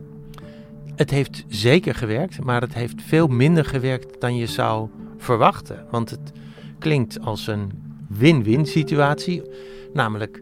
Het 0.95 1.09
heeft 1.09 1.45
zeker 1.47 1.95
gewerkt, 1.95 2.43
maar 2.43 2.61
het 2.61 2.73
heeft 2.73 3.01
veel 3.01 3.27
minder 3.27 3.65
gewerkt 3.65 4.21
dan 4.21 4.35
je 4.35 4.45
zou 4.45 4.89
verwachten. 5.17 5.85
Want 5.89 6.09
het 6.09 6.31
klinkt 6.79 7.19
als 7.19 7.47
een 7.47 7.71
win-win 8.07 8.65
situatie. 8.65 9.41
Namelijk, 9.93 10.41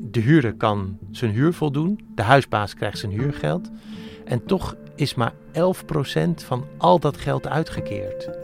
de 0.00 0.20
huurder 0.20 0.54
kan 0.54 0.98
zijn 1.10 1.30
huur 1.30 1.52
voldoen, 1.52 2.00
de 2.14 2.22
huisbaas 2.22 2.74
krijgt 2.74 2.98
zijn 2.98 3.12
huurgeld. 3.12 3.70
En 4.24 4.44
toch 4.44 4.76
is 4.94 5.14
maar 5.14 5.32
11% 5.52 5.60
van 6.34 6.64
al 6.76 6.98
dat 6.98 7.16
geld 7.16 7.48
uitgekeerd. 7.48 8.43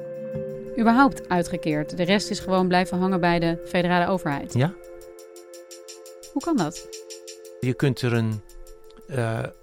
Überhaupt 0.80 1.28
uitgekeerd. 1.28 1.96
De 1.96 2.02
rest 2.02 2.30
is 2.30 2.40
gewoon 2.40 2.68
blijven 2.68 2.98
hangen 2.98 3.20
bij 3.20 3.38
de 3.38 3.62
federale 3.66 4.06
overheid. 4.06 4.54
Ja? 4.54 4.74
Hoe 6.32 6.42
kan 6.42 6.56
dat? 6.56 6.88
Je 7.60 7.74
kunt 7.74 8.00
er 8.00 8.12
een, 8.12 8.42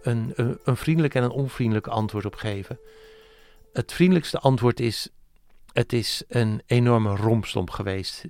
een, 0.02 0.34
een, 0.36 0.60
een 0.64 0.78
vriendelijk 0.78 1.16
en 1.16 1.24
een 1.24 1.30
onvriendelijk 1.30 1.88
antwoord 1.88 2.26
op 2.26 2.36
geven. 2.36 2.80
Het 3.74 3.94
vriendelijkste 3.94 4.40
antwoord 4.40 4.80
is: 4.80 5.10
het 5.74 5.94
is 5.94 6.24
een 6.28 6.62
enorme 6.66 7.16
rompslomp 7.16 7.70
geweest. 7.70 8.24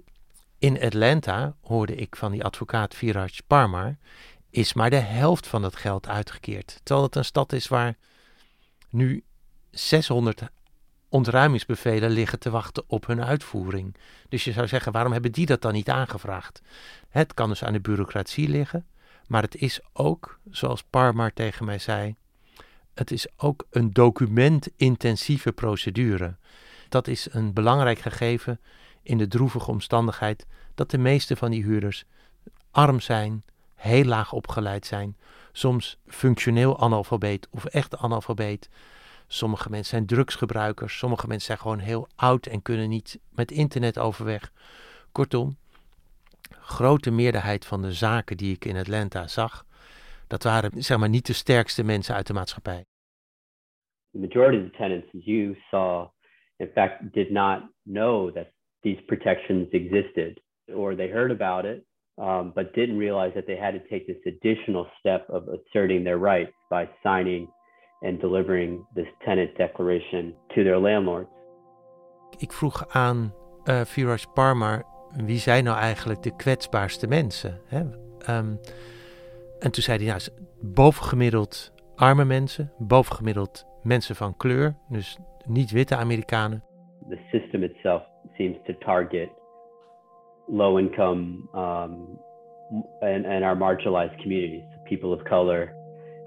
In 0.59 0.81
Atlanta 0.81 1.55
hoorde 1.61 1.95
ik 1.95 2.15
van 2.15 2.31
die 2.31 2.43
advocaat 2.43 2.95
Viraj 2.95 3.39
Parmar, 3.47 3.97
is 4.49 4.73
maar 4.73 4.89
de 4.89 4.95
helft 4.95 5.47
van 5.47 5.61
dat 5.61 5.75
geld 5.75 6.07
uitgekeerd. 6.07 6.79
Terwijl 6.83 7.05
het 7.05 7.15
een 7.15 7.25
stad 7.25 7.53
is 7.53 7.67
waar 7.67 7.95
nu 8.89 9.23
600 9.71 10.41
ontruimingsbevelen 11.17 12.09
liggen 12.09 12.39
te 12.39 12.49
wachten 12.49 12.83
op 12.87 13.07
hun 13.07 13.23
uitvoering. 13.23 13.95
Dus 14.29 14.43
je 14.43 14.51
zou 14.51 14.67
zeggen, 14.67 14.91
waarom 14.91 15.11
hebben 15.11 15.31
die 15.31 15.45
dat 15.45 15.61
dan 15.61 15.73
niet 15.73 15.89
aangevraagd? 15.89 16.61
Het 17.09 17.33
kan 17.33 17.49
dus 17.49 17.63
aan 17.63 17.73
de 17.73 17.79
bureaucratie 17.79 18.49
liggen. 18.49 18.85
Maar 19.27 19.41
het 19.41 19.55
is 19.55 19.79
ook, 19.93 20.39
zoals 20.51 20.83
Parmar 20.83 21.33
tegen 21.33 21.65
mij 21.65 21.79
zei, 21.79 22.15
het 22.93 23.11
is 23.11 23.27
ook 23.37 23.65
een 23.69 23.93
documentintensieve 23.93 25.51
procedure. 25.51 26.35
Dat 26.89 27.07
is 27.07 27.27
een 27.31 27.53
belangrijk 27.53 27.99
gegeven 27.99 28.59
in 29.01 29.17
de 29.17 29.27
droevige 29.27 29.71
omstandigheid 29.71 30.45
dat 30.75 30.91
de 30.91 30.97
meeste 30.97 31.35
van 31.35 31.51
die 31.51 31.63
huurders 31.63 32.05
arm 32.71 32.99
zijn, 32.99 33.43
heel 33.75 34.03
laag 34.03 34.31
opgeleid 34.31 34.85
zijn, 34.85 35.17
soms 35.51 35.97
functioneel 36.07 36.79
analfabeet 36.79 37.47
of 37.51 37.65
echt 37.65 37.97
analfabeet. 37.97 38.69
Sommige 39.27 39.69
mensen 39.69 39.89
zijn 39.89 40.05
drugsgebruikers, 40.05 40.97
sommige 40.97 41.27
mensen 41.27 41.45
zijn 41.45 41.57
gewoon 41.57 41.79
heel 41.79 42.07
oud 42.15 42.45
en 42.45 42.61
kunnen 42.61 42.89
niet 42.89 43.19
met 43.35 43.51
internet 43.51 43.99
overweg. 43.99 44.51
Kortom, 45.11 45.55
grote 46.49 47.11
meerderheid 47.11 47.65
van 47.65 47.81
de 47.81 47.91
zaken 47.91 48.37
die 48.37 48.55
ik 48.55 48.65
in 48.65 48.77
Atlanta 48.77 49.27
zag, 49.27 49.65
dat 50.27 50.43
waren 50.43 50.83
zeg 50.83 50.97
maar 50.97 51.09
niet 51.09 51.27
de 51.27 51.33
sterkste 51.33 51.83
mensen 51.83 52.15
uit 52.15 52.27
de 52.27 52.33
maatschappij. 52.33 52.85
The 54.11 54.19
majority 54.19 54.57
of 54.57 54.71
the 54.71 54.77
tenants, 54.77 55.07
you 55.11 55.57
saw, 55.69 56.07
in 56.57 56.69
fact, 56.73 57.13
did 57.13 57.29
not 57.31 57.61
know 57.83 58.33
that 58.33 58.47
these 58.81 59.01
protections 59.05 59.69
existed, 59.71 60.41
or 60.73 60.95
they 60.95 61.07
heard 61.07 61.31
about 61.31 61.65
it, 61.65 61.85
um, 62.17 62.51
but 62.53 62.73
didn't 62.73 62.97
realize 62.97 63.33
that 63.33 63.45
they 63.45 63.57
had 63.57 63.73
to 63.73 63.87
take 63.89 64.05
this 64.05 64.33
additional 64.33 64.87
step 64.99 65.29
of 65.29 65.47
asserting 65.47 66.03
their 66.03 66.17
rights 66.17 66.53
by 66.69 66.89
signing 67.03 67.47
and 68.01 68.19
delivering 68.19 68.85
this 68.93 69.07
tenant 69.25 69.55
declaration 69.55 70.35
to 70.47 70.63
their 70.63 70.77
landlords. 70.77 71.29
Ik 72.37 72.51
vroeg 72.51 72.85
aan 72.87 73.33
uh, 73.65 73.81
Viraj 73.81 74.25
Parmar, 74.33 74.83
wie 75.25 75.37
zijn 75.39 75.63
nou 75.63 75.77
eigenlijk 75.77 76.23
de 76.23 76.35
kwetsbaarste 76.35 77.07
mensen? 77.07 77.61
Hè? 77.65 77.79
Um, 78.37 78.59
en 79.59 79.71
toen 79.71 79.83
zei 79.83 79.97
hij, 79.97 80.07
nou, 80.07 80.21
bovengemiddeld 80.61 81.73
arme 81.95 82.25
mensen, 82.25 82.71
bovengemiddeld 82.77 83.65
mensen 83.83 84.15
van 84.15 84.37
kleur, 84.37 84.75
dus 84.89 85.17
niet 85.45 85.71
witte 85.71 85.95
Amerikanen. 85.95 86.63
The 87.09 87.19
system 87.31 87.63
itself 87.63 88.03
seems 88.35 88.57
to 88.65 88.73
target 88.73 89.29
low 90.47 90.77
income 90.79 91.49
um, 91.53 92.19
and, 93.01 93.25
and 93.25 93.43
our 93.43 93.57
marginalized 93.57 94.17
communities, 94.21 94.63
people 94.83 95.09
of 95.09 95.23
color 95.23 95.76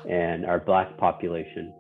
and 0.09 0.45
our 0.45 0.63
black 0.65 0.97
population. 0.97 1.75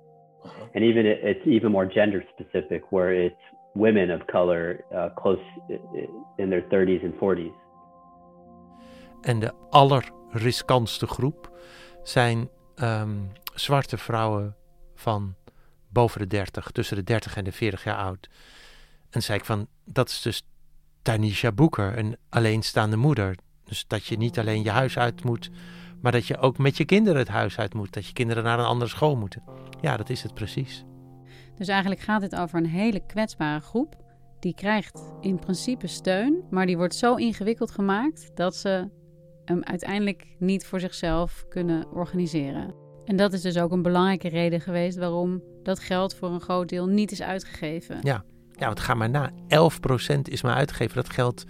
And 0.75 0.85
even 0.85 1.07
it, 1.07 1.19
it's 1.23 1.47
even 1.47 1.71
more 1.71 1.87
gender 1.87 2.25
specific, 2.35 2.83
where 2.91 3.25
it's 3.25 3.43
women 3.75 4.11
of 4.11 4.27
color 4.27 4.85
uh, 4.93 5.09
close 5.15 5.43
in 6.37 6.51
their 6.51 6.65
30s 6.71 7.05
and 7.05 7.15
40s. 7.15 7.55
En 9.21 9.41
de 9.41 9.53
allerriskantste 9.71 11.07
groep 11.07 11.59
zijn 12.03 12.49
um, 12.83 13.33
zwarte 13.55 13.99
vrouwen 13.99 14.57
van 14.95 15.35
boven 15.89 16.21
de 16.21 16.27
30, 16.27 16.71
tussen 16.71 16.97
de 16.97 17.03
30 17.03 17.37
en 17.37 17.45
de 17.45 17.53
40 17.53 17.85
jaar 17.85 17.97
oud. 17.97 18.29
En 19.11 19.23
zei 19.23 19.39
ik 19.39 19.45
van, 19.45 19.67
dat 19.85 20.09
is 20.09 20.23
dus 20.23 20.43
Tanisha 21.03 21.53
Boeker, 21.53 21.99
een 21.99 22.17
alleenstaande 22.29 22.97
moeder. 22.97 23.37
Dus 23.65 23.87
dat 23.87 24.07
je 24.07 24.17
niet 24.17 24.39
alleen 24.39 24.63
je 24.63 24.71
huis 24.71 24.99
uit 24.99 25.25
moet, 25.25 25.51
maar 26.01 26.13
dat 26.13 26.27
je 26.27 26.39
ook 26.39 26.59
met 26.59 26.77
je 26.77 26.85
kinderen 26.85 27.19
het 27.19 27.29
huis 27.29 27.59
uit 27.59 27.75
moet. 27.75 27.93
Dat 27.93 28.07
je 28.07 28.13
kinderen 28.13 28.45
naar 28.45 28.59
een 28.59 28.65
andere 28.65 28.91
school 28.91 29.17
moeten. 29.17 29.43
Ja, 29.81 29.97
dat 29.97 30.11
is 30.11 30.23
het 30.23 30.35
precies. 30.35 30.85
Dus 31.57 31.69
eigenlijk 31.69 32.01
gaat 32.01 32.23
het 32.23 32.37
over 32.37 32.59
een 32.59 32.67
hele 32.67 33.07
kwetsbare 33.07 33.61
groep. 33.61 33.97
Die 34.41 34.55
krijgt 34.55 35.01
in 35.21 35.39
principe 35.39 35.87
steun, 35.87 36.43
maar 36.51 36.67
die 36.67 36.77
wordt 36.77 36.95
zo 36.95 37.15
ingewikkeld 37.15 37.71
gemaakt 37.71 38.31
dat 38.35 38.57
ze 38.57 38.89
hem 39.45 39.63
uiteindelijk 39.65 40.27
niet 40.39 40.67
voor 40.67 40.81
zichzelf 40.81 41.45
kunnen 41.49 41.93
organiseren. 41.93 42.75
En 43.05 43.17
dat 43.17 43.33
is 43.33 43.41
dus 43.41 43.59
ook 43.59 43.73
een 43.73 43.83
belangrijke 43.83 44.29
reden 44.29 44.61
geweest 44.61 44.99
waarom 44.99 45.43
dat 45.63 45.81
geld 45.81 46.15
voor 46.15 46.29
een 46.29 46.41
groot 46.41 46.69
deel 46.69 46.87
niet 46.87 47.13
is 47.13 47.23
uitgegeven. 47.23 47.99
Ja, 48.03 48.25
ja 48.53 48.67
want 48.67 48.81
ga 48.81 48.95
maar 48.95 49.11
na. 49.11 49.31
11% 49.31 49.35
is 50.23 50.43
maar 50.43 50.55
uitgegeven. 50.55 50.95
Dat 50.97 51.11
geld 51.11 51.45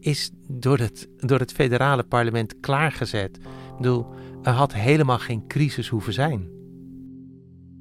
is 0.00 0.30
door 0.48 0.78
het, 0.78 1.08
door 1.16 1.38
het 1.38 1.52
federale 1.52 2.02
parlement 2.02 2.60
klaargezet. 2.60 3.38
Ik 3.76 3.82
bedoel, 3.82 4.06
er 4.42 4.52
had 4.52 4.74
helemaal 4.74 5.18
geen 5.18 5.46
crisis 5.46 5.88
hoeven 5.88 6.12
zijn. 6.12 6.50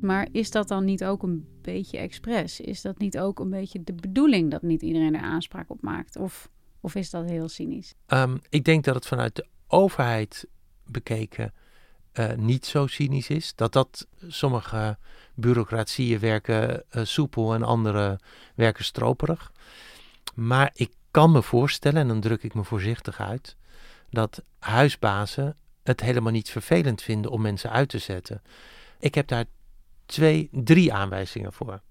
Maar 0.01 0.27
is 0.31 0.51
dat 0.51 0.67
dan 0.67 0.85
niet 0.85 1.03
ook 1.03 1.23
een 1.23 1.47
beetje 1.61 1.97
expres? 1.97 2.61
Is 2.61 2.81
dat 2.81 2.97
niet 2.97 3.19
ook 3.19 3.39
een 3.39 3.49
beetje 3.49 3.83
de 3.83 3.93
bedoeling 3.93 4.51
dat 4.51 4.61
niet 4.61 4.81
iedereen 4.81 5.15
er 5.15 5.21
aanspraak 5.21 5.69
op 5.69 5.81
maakt? 5.81 6.17
Of, 6.17 6.49
of 6.79 6.95
is 6.95 7.09
dat 7.09 7.29
heel 7.29 7.49
cynisch? 7.49 7.93
Um, 8.07 8.41
ik 8.49 8.63
denk 8.63 8.83
dat 8.83 8.95
het 8.95 9.07
vanuit 9.07 9.35
de 9.35 9.45
overheid 9.67 10.47
bekeken 10.85 11.53
uh, 12.13 12.33
niet 12.33 12.65
zo 12.65 12.87
cynisch 12.87 13.29
is. 13.29 13.55
Dat 13.55 13.73
dat 13.73 14.07
sommige 14.27 14.97
bureaucratieën 15.35 16.19
werken 16.19 16.83
uh, 16.91 17.03
soepel 17.03 17.53
en 17.53 17.63
andere 17.63 18.19
werken 18.55 18.83
stroperig. 18.83 19.51
Maar 20.33 20.71
ik 20.73 20.93
kan 21.11 21.31
me 21.31 21.41
voorstellen, 21.41 22.01
en 22.01 22.07
dan 22.07 22.19
druk 22.19 22.43
ik 22.43 22.53
me 22.53 22.63
voorzichtig 22.63 23.19
uit, 23.19 23.55
dat 24.09 24.43
huisbazen 24.59 25.55
het 25.85 26.01
helemaal 26.01 26.31
niet 26.31 26.49
vervelend 26.49 27.01
vinden 27.01 27.31
om 27.31 27.41
mensen 27.41 27.71
uit 27.71 27.89
te 27.89 27.99
zetten. 27.99 28.41
Ik 28.99 29.15
heb 29.15 29.27
daar 29.27 29.45
twee, 30.05 30.49
drie 30.51 30.93
aanwijzingen 30.93 31.53
voor. 31.53 31.81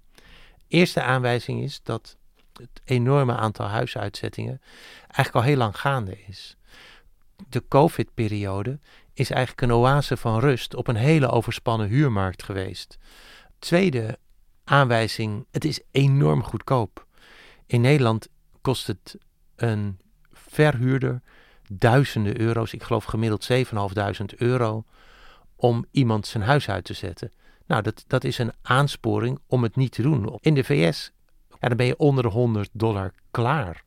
Eerste 0.68 1.02
aanwijzing 1.02 1.62
is 1.62 1.80
dat 1.82 2.16
het 2.52 2.80
enorme 2.84 3.34
aantal 3.36 3.66
huisuitzettingen 3.66 4.60
eigenlijk 5.00 5.34
al 5.34 5.42
heel 5.42 5.56
lang 5.56 5.78
gaande 5.78 6.24
is. 6.26 6.56
De 7.48 7.64
COVID-periode 7.68 8.78
is 9.12 9.30
eigenlijk 9.30 9.62
een 9.62 9.76
oase 9.76 10.16
van 10.16 10.40
rust 10.40 10.74
op 10.74 10.88
een 10.88 10.96
hele 10.96 11.30
overspannen 11.30 11.88
huurmarkt 11.88 12.42
geweest. 12.42 12.98
Tweede 13.58 14.18
aanwijzing, 14.64 15.46
het 15.50 15.64
is 15.64 15.80
enorm 15.90 16.42
goedkoop. 16.42 17.06
In 17.66 17.80
Nederland 17.80 18.28
kost 18.60 18.86
het 18.86 19.16
een 19.56 19.98
verhuurder 20.32 21.22
duizenden 21.68 22.40
euro's, 22.40 22.72
ik 22.72 22.82
geloof 22.82 23.04
gemiddeld 23.04 23.48
7.500 23.52 24.24
euro, 24.36 24.84
om 25.56 25.86
iemand 25.90 26.26
zijn 26.26 26.42
huis 26.42 26.68
uit 26.68 26.84
te 26.84 26.94
zetten. 26.94 27.32
Nou, 27.66 27.82
dat, 27.82 28.04
dat 28.06 28.24
is 28.24 28.38
een 28.38 28.52
aansporing 28.62 29.38
om 29.46 29.62
het 29.62 29.76
niet 29.76 29.92
te 29.92 30.02
doen. 30.02 30.38
In 30.40 30.54
de 30.54 30.64
VS, 30.64 31.12
dan 31.60 31.76
ben 31.76 31.86
je 31.86 31.96
onder 31.96 32.22
de 32.22 32.28
100 32.28 32.68
dollar 32.72 33.12
klaar. 33.30 33.84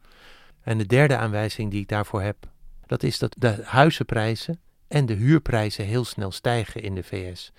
En 0.61 0.77
de 0.77 0.85
derde 0.85 1.17
aanwijzing 1.17 1.71
die 1.71 1.81
ik 1.81 1.87
daarvoor 1.87 2.21
heb, 2.21 2.37
dat 2.85 3.03
is 3.03 3.19
dat 3.19 3.35
de 3.37 3.61
huizenprijzen 3.63 4.59
en 4.87 5.05
de 5.05 5.13
huurprijzen 5.13 5.85
heel 5.85 6.05
snel 6.05 6.31
stijgen 6.31 6.81
in 6.81 6.95
de 6.95 7.03
VS. 7.03 7.51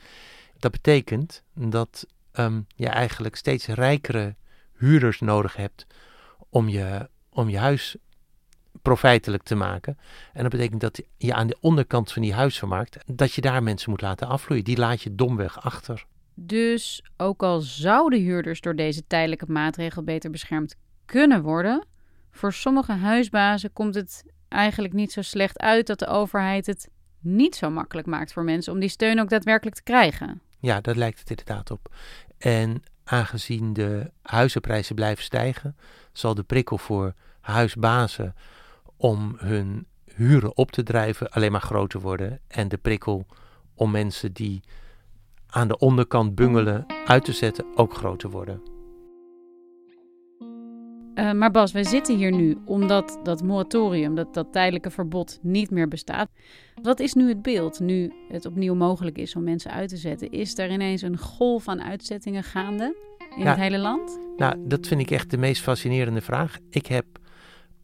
Dat 0.58 0.70
betekent 0.70 1.42
dat 1.54 2.06
um, 2.32 2.66
je 2.74 2.88
eigenlijk 2.88 3.36
steeds 3.36 3.66
rijkere 3.66 4.34
huurders 4.76 5.20
nodig 5.20 5.56
hebt 5.56 5.86
om 6.48 6.68
je, 6.68 7.08
om 7.30 7.48
je 7.48 7.58
huis 7.58 7.96
profijtelijk 8.82 9.42
te 9.42 9.54
maken. 9.54 9.98
En 10.32 10.42
dat 10.42 10.50
betekent 10.50 10.80
dat 10.80 11.02
je 11.16 11.34
aan 11.34 11.46
de 11.46 11.56
onderkant 11.60 12.12
van 12.12 12.22
die 12.22 12.34
huizenmarkt, 12.34 12.98
dat 13.06 13.32
je 13.32 13.40
daar 13.40 13.62
mensen 13.62 13.90
moet 13.90 14.00
laten 14.00 14.28
afvloeien. 14.28 14.64
Die 14.64 14.78
laat 14.78 15.02
je 15.02 15.14
domweg 15.14 15.62
achter. 15.62 16.04
Dus 16.34 17.02
ook 17.16 17.42
al 17.42 17.60
zouden 17.60 18.20
huurders 18.20 18.60
door 18.60 18.76
deze 18.76 19.06
tijdelijke 19.06 19.52
maatregel 19.52 20.02
beter 20.02 20.30
beschermd 20.30 20.76
kunnen 21.04 21.42
worden, 21.42 21.86
voor 22.30 22.52
sommige 22.52 22.92
huisbazen 22.92 23.72
komt 23.72 23.94
het 23.94 24.24
eigenlijk 24.48 24.94
niet 24.94 25.12
zo 25.12 25.22
slecht 25.22 25.58
uit 25.58 25.86
dat 25.86 25.98
de 25.98 26.06
overheid 26.06 26.66
het 26.66 26.88
niet 27.20 27.56
zo 27.56 27.70
makkelijk 27.70 28.06
maakt 28.06 28.32
voor 28.32 28.44
mensen 28.44 28.72
om 28.72 28.78
die 28.78 28.88
steun 28.88 29.20
ook 29.20 29.28
daadwerkelijk 29.28 29.76
te 29.76 29.82
krijgen. 29.82 30.40
Ja, 30.58 30.80
daar 30.80 30.94
lijkt 30.94 31.18
het 31.18 31.30
inderdaad 31.30 31.70
op. 31.70 31.94
En 32.38 32.82
aangezien 33.04 33.72
de 33.72 34.10
huizenprijzen 34.22 34.94
blijven 34.94 35.24
stijgen, 35.24 35.76
zal 36.12 36.34
de 36.34 36.42
prikkel 36.42 36.78
voor 36.78 37.14
huisbazen 37.40 38.34
om 38.98 39.34
hun 39.38 39.86
huren 40.14 40.56
op 40.56 40.70
te 40.70 40.82
drijven 40.82 41.28
alleen 41.28 41.52
maar 41.52 41.60
groter 41.60 42.00
worden. 42.00 42.40
En 42.48 42.68
de 42.68 42.76
prikkel 42.76 43.26
om 43.74 43.90
mensen 43.90 44.32
die 44.32 44.60
aan 45.46 45.68
de 45.68 45.78
onderkant 45.78 46.34
bungelen 46.34 46.86
uit 47.06 47.24
te 47.24 47.32
zetten 47.32 47.64
ook 47.74 47.94
groter 47.94 48.30
worden. 48.30 48.60
Uh, 51.14 51.32
maar 51.32 51.50
Bas, 51.50 51.72
wij 51.72 51.84
zitten 51.84 52.16
hier 52.16 52.32
nu 52.32 52.58
omdat 52.64 53.20
dat 53.22 53.42
moratorium, 53.42 54.14
dat, 54.14 54.34
dat 54.34 54.52
tijdelijke 54.52 54.90
verbod, 54.90 55.38
niet 55.42 55.70
meer 55.70 55.88
bestaat. 55.88 56.30
Wat 56.82 57.00
is 57.00 57.14
nu 57.14 57.28
het 57.28 57.42
beeld, 57.42 57.80
nu 57.80 58.12
het 58.28 58.46
opnieuw 58.46 58.74
mogelijk 58.74 59.18
is 59.18 59.36
om 59.36 59.42
mensen 59.42 59.70
uit 59.70 59.88
te 59.88 59.96
zetten? 59.96 60.30
Is 60.30 60.58
er 60.58 60.70
ineens 60.70 61.02
een 61.02 61.18
golf 61.18 61.68
aan 61.68 61.82
uitzettingen 61.82 62.42
gaande 62.42 62.96
in 63.36 63.46
het 63.46 63.56
hele 63.56 63.78
land? 63.78 64.18
Nou, 64.36 64.54
dat 64.66 64.86
vind 64.86 65.00
ik 65.00 65.10
echt 65.10 65.30
de 65.30 65.38
meest 65.38 65.62
fascinerende 65.62 66.20
vraag. 66.20 66.58
Ik 66.70 66.86
heb 66.86 67.04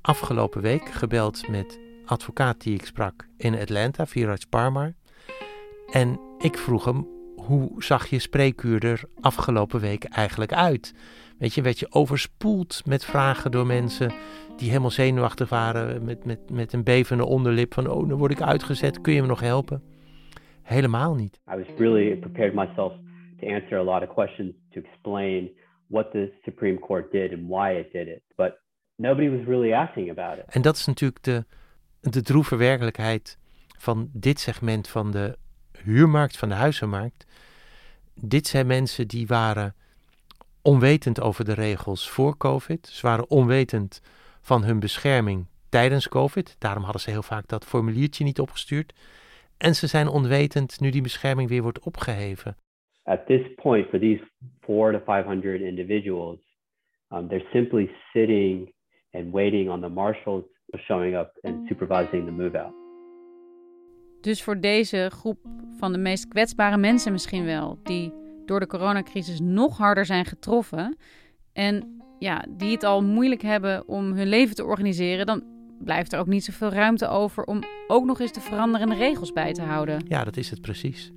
afgelopen 0.04 0.62
week 0.62 0.88
gebeld 0.88 1.49
met 1.49 1.80
advocaat 2.04 2.62
die 2.62 2.75
ik 2.75 2.87
sprak 2.87 3.28
in 3.37 3.58
Atlanta, 3.58 4.06
Viraj 4.06 4.44
Parmar. 4.50 4.94
En 5.92 6.20
ik 6.38 6.58
vroeg 6.58 6.84
hem, 6.84 7.06
hoe 7.37 7.82
zag 7.82 8.06
je 8.06 8.18
spreekuur 8.18 8.84
er 8.84 9.04
afgelopen 9.20 9.80
week 9.80 10.04
eigenlijk 10.04 10.52
uit? 10.52 10.94
Weet 11.38 11.54
je, 11.54 11.62
werd 11.62 11.78
je 11.78 11.92
overspoeld 11.92 12.82
met 12.87 13.04
vragen 13.04 13.50
door 13.50 13.66
mensen 13.66 14.12
die 14.56 14.68
helemaal 14.68 14.90
zenuwachtig 14.90 15.49
waren, 15.49 16.04
met, 16.04 16.25
met, 16.25 16.50
met 16.50 16.73
een 16.73 16.84
bevende 16.84 17.25
onderlip 17.25 17.75
van, 17.75 17.90
oh, 17.90 18.08
dan 18.08 18.18
word 18.18 18.32
ik 18.32 18.42
uitgezet, 18.42 19.00
kun 19.00 19.12
je 19.12 19.20
me 19.20 19.26
nog 19.26 19.40
helpen? 19.40 19.82
Helemaal 20.62 21.14
niet. 21.14 21.40
I 21.52 21.56
was 21.56 21.78
really 21.78 22.16
prepared 22.16 22.54
myself 22.54 22.92
to 23.40 23.46
answer 23.46 23.78
a 23.78 23.82
lot 23.82 24.02
of 24.02 24.14
questions 24.14 24.54
to 24.70 24.80
explain 24.80 25.50
what 25.87 26.11
the 26.11 26.32
Supreme 26.42 26.78
Court 26.78 27.12
did 27.12 27.32
and 27.32 27.49
why 27.49 27.70
it 27.70 27.92
did 27.92 28.08
it. 28.08 28.23
But 28.37 28.62
nobody 28.96 29.28
was 29.28 29.46
really 29.46 29.72
asking 29.72 30.10
about 30.10 30.38
it. 30.38 30.44
En 30.46 30.62
dat 30.62 30.76
is 30.76 30.86
natuurlijk 30.86 31.22
de, 31.22 31.44
de 32.00 32.22
droeve 32.22 32.56
werkelijkheid 32.56 33.38
van 33.78 34.08
dit 34.12 34.40
segment 34.40 34.88
van 34.88 35.10
de 35.10 35.36
huurmarkt, 35.85 36.38
van 36.38 36.48
de 36.48 36.54
huizenmarkt. 36.54 37.26
Dit 38.14 38.46
zijn 38.46 38.66
mensen 38.66 39.09
die 39.09 39.26
waren 39.26 39.74
onwetend 40.62 41.20
over 41.20 41.44
de 41.44 41.54
regels 41.54 42.11
voor 42.11 42.37
COVID. 42.37 42.87
Ze 42.87 43.07
waren 43.07 43.30
onwetend 43.30 44.02
van 44.40 44.64
hun 44.64 44.80
bescherming 44.80 45.46
tijdens 45.68 46.09
COVID. 46.09 46.57
Daarom 46.59 46.83
hadden 46.83 47.00
ze 47.00 47.11
heel 47.11 47.22
vaak 47.22 47.48
dat 47.48 47.64
formuliertje 47.64 48.24
niet 48.24 48.40
opgestuurd. 48.40 48.92
En 49.59 49.74
ze 49.74 49.87
zijn 49.87 50.09
onwetend 50.09 50.80
nu 50.80 50.90
die 50.90 51.02
bescherming 51.02 51.48
weer 51.48 51.62
wordt 51.62 51.78
opgeheven. 51.78 52.57
At 53.02 53.26
this 53.26 53.54
point, 53.54 53.88
for 53.88 53.98
these 53.98 54.22
four 54.61 54.92
to 54.92 55.00
500 55.04 55.61
individuals, 55.61 56.38
um, 57.11 57.28
they're 57.28 57.48
simply 57.52 57.90
sitting 58.12 58.74
and 59.14 59.33
waiting 59.33 59.70
on 59.70 59.81
the 59.81 59.88
marshals 59.88 60.44
showing 60.77 61.16
up 61.16 61.38
and 61.42 61.66
supervising 61.66 62.24
the 62.24 62.31
move 62.33 62.59
out. 62.59 62.72
Dus 64.20 64.42
voor 64.42 64.61
deze 64.61 65.11
groep 65.12 65.38
van 65.79 65.92
de 65.92 65.98
meest 65.98 66.29
kwetsbare 66.29 66.77
mensen 66.77 67.12
misschien 67.12 67.44
wel, 67.44 67.79
die 67.83 68.12
door 68.44 68.61
de 68.61 68.66
coronacrisis 68.66 69.40
nog 69.40 69.79
harder 69.79 70.07
zijn 70.07 70.24
getroffen 70.24 70.96
en 71.53 72.03
ja, 72.18 72.44
die 72.48 72.70
het 72.70 72.85
al 72.85 73.03
moeilijk 73.03 73.42
hebben 73.42 73.88
om 73.88 74.12
hun 74.12 74.27
leven 74.27 74.55
te 74.55 74.64
organiseren, 74.64 75.27
dan 75.27 75.42
blijft 75.79 76.12
er 76.12 76.18
ook 76.18 76.27
niet 76.27 76.44
zoveel 76.44 76.68
ruimte 76.68 77.09
over 77.09 77.44
om 77.44 77.62
ook 77.87 78.05
nog 78.05 78.20
eens 78.20 78.33
de 78.33 78.40
veranderende 78.40 78.94
regels 78.94 79.33
bij 79.33 79.53
te 79.53 79.62
houden. 79.62 80.05
Ja, 80.09 80.24
dat 80.24 80.37
is 80.37 80.50
het 80.50 80.61
precies. 80.61 81.12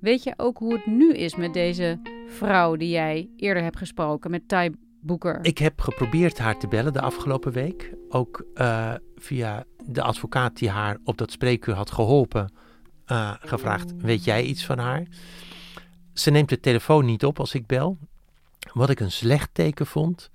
Weet 0.00 0.22
je 0.22 0.34
ook 0.36 0.58
hoe 0.58 0.72
het 0.72 0.86
nu 0.86 1.12
is 1.12 1.36
met 1.36 1.52
deze 1.52 2.00
vrouw 2.26 2.76
die 2.76 2.90
jij 2.90 3.30
eerder 3.36 3.62
hebt 3.62 3.76
gesproken, 3.76 4.30
met 4.30 4.48
Ty 4.48 4.70
Boeker? 5.00 5.38
Ik 5.42 5.58
heb 5.58 5.80
geprobeerd 5.80 6.38
haar 6.38 6.58
te 6.58 6.68
bellen 6.68 6.92
de 6.92 7.00
afgelopen 7.00 7.52
week. 7.52 7.94
Ook 8.08 8.44
uh, 8.54 8.94
via 9.16 9.64
de 9.84 10.02
advocaat 10.02 10.56
die 10.56 10.70
haar 10.70 10.98
op 11.04 11.18
dat 11.18 11.30
spreekuur 11.30 11.74
had 11.74 11.90
geholpen, 11.90 12.52
uh, 13.06 13.34
gevraagd: 13.40 13.92
Weet 13.96 14.24
jij 14.24 14.42
iets 14.44 14.64
van 14.66 14.78
haar? 14.78 15.06
Ze 16.14 16.30
neemt 16.30 16.48
de 16.48 16.60
telefoon 16.60 17.04
niet 17.04 17.24
op 17.24 17.38
als 17.40 17.54
ik 17.54 17.66
bel. 17.66 17.98
Wat 18.72 18.90
ik 18.90 19.00
een 19.00 19.12
slecht 19.12 19.50
teken 19.52 19.86
vond, 19.86 20.30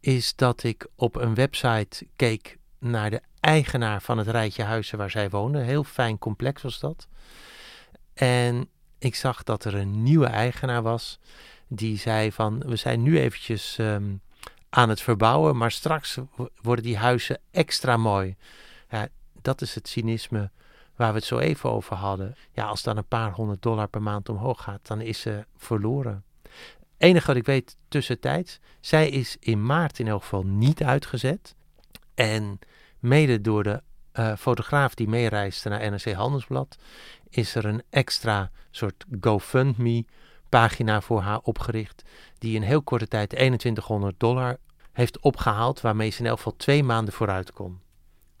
is 0.00 0.36
dat 0.36 0.62
ik 0.62 0.86
op 0.96 1.16
een 1.16 1.34
website 1.34 2.06
keek 2.16 2.58
naar 2.78 3.10
de 3.10 3.20
eigenaar 3.40 4.02
van 4.02 4.18
het 4.18 4.28
rijtje 4.28 4.62
huizen 4.62 4.98
waar 4.98 5.10
zij 5.10 5.30
woonde. 5.30 5.58
Heel 5.58 5.84
fijn 5.84 6.18
complex 6.18 6.62
was 6.62 6.80
dat. 6.80 7.08
En 8.14 8.68
ik 8.98 9.14
zag 9.14 9.42
dat 9.42 9.64
er 9.64 9.74
een 9.74 10.02
nieuwe 10.02 10.26
eigenaar 10.26 10.82
was 10.82 11.18
die 11.74 11.98
zei 11.98 12.32
van 12.32 12.58
we 12.58 12.76
zijn 12.76 13.02
nu 13.02 13.18
eventjes 13.18 13.78
um, 13.78 14.20
aan 14.70 14.88
het 14.88 15.00
verbouwen, 15.00 15.56
maar 15.56 15.70
straks 15.70 16.18
worden 16.62 16.84
die 16.84 16.96
huizen 16.96 17.40
extra 17.50 17.96
mooi. 17.96 18.36
Ja, 18.90 19.08
dat 19.42 19.60
is 19.60 19.74
het 19.74 19.88
cynisme 19.88 20.50
waar 20.96 21.12
we 21.12 21.18
het 21.18 21.24
zo 21.26 21.38
even 21.38 21.70
over 21.70 21.96
hadden. 21.96 22.36
Ja, 22.52 22.64
als 22.64 22.82
dan 22.82 22.96
een 22.96 23.08
paar 23.08 23.32
honderd 23.32 23.62
dollar 23.62 23.88
per 23.88 24.02
maand 24.02 24.28
omhoog 24.28 24.62
gaat, 24.62 24.86
dan 24.86 25.00
is 25.00 25.20
ze 25.20 25.46
verloren. 25.56 26.24
Enige 26.96 27.26
wat 27.26 27.36
ik 27.36 27.46
weet 27.46 27.76
tussentijds, 27.88 28.58
zij 28.80 29.08
is 29.08 29.36
in 29.40 29.66
maart 29.66 29.98
in 29.98 30.08
elk 30.08 30.22
geval 30.22 30.42
niet 30.42 30.82
uitgezet. 30.82 31.54
En 32.14 32.58
mede 32.98 33.40
door 33.40 33.62
de 33.62 33.82
uh, 34.14 34.36
fotograaf 34.36 34.94
die 34.94 35.08
meereisde 35.08 35.68
naar 35.68 35.90
NRC 35.90 36.12
Handelsblad, 36.12 36.78
is 37.28 37.54
er 37.54 37.64
een 37.64 37.82
extra 37.90 38.50
soort 38.70 39.04
GoFundMe 39.20 40.04
pagina 40.52 41.00
voor 41.00 41.20
haar 41.20 41.38
opgericht, 41.42 42.02
die 42.38 42.54
in 42.54 42.62
heel 42.62 42.82
korte 42.82 43.08
tijd 43.08 43.28
2100 43.28 44.20
dollar 44.20 44.58
heeft 44.92 45.20
opgehaald, 45.20 45.80
waarmee 45.80 46.10
ze 46.10 46.20
in 46.20 46.26
elk 46.26 46.36
geval 46.36 46.56
twee 46.56 46.82
maanden 46.82 47.14
vooruit 47.14 47.52
kon. 47.52 47.80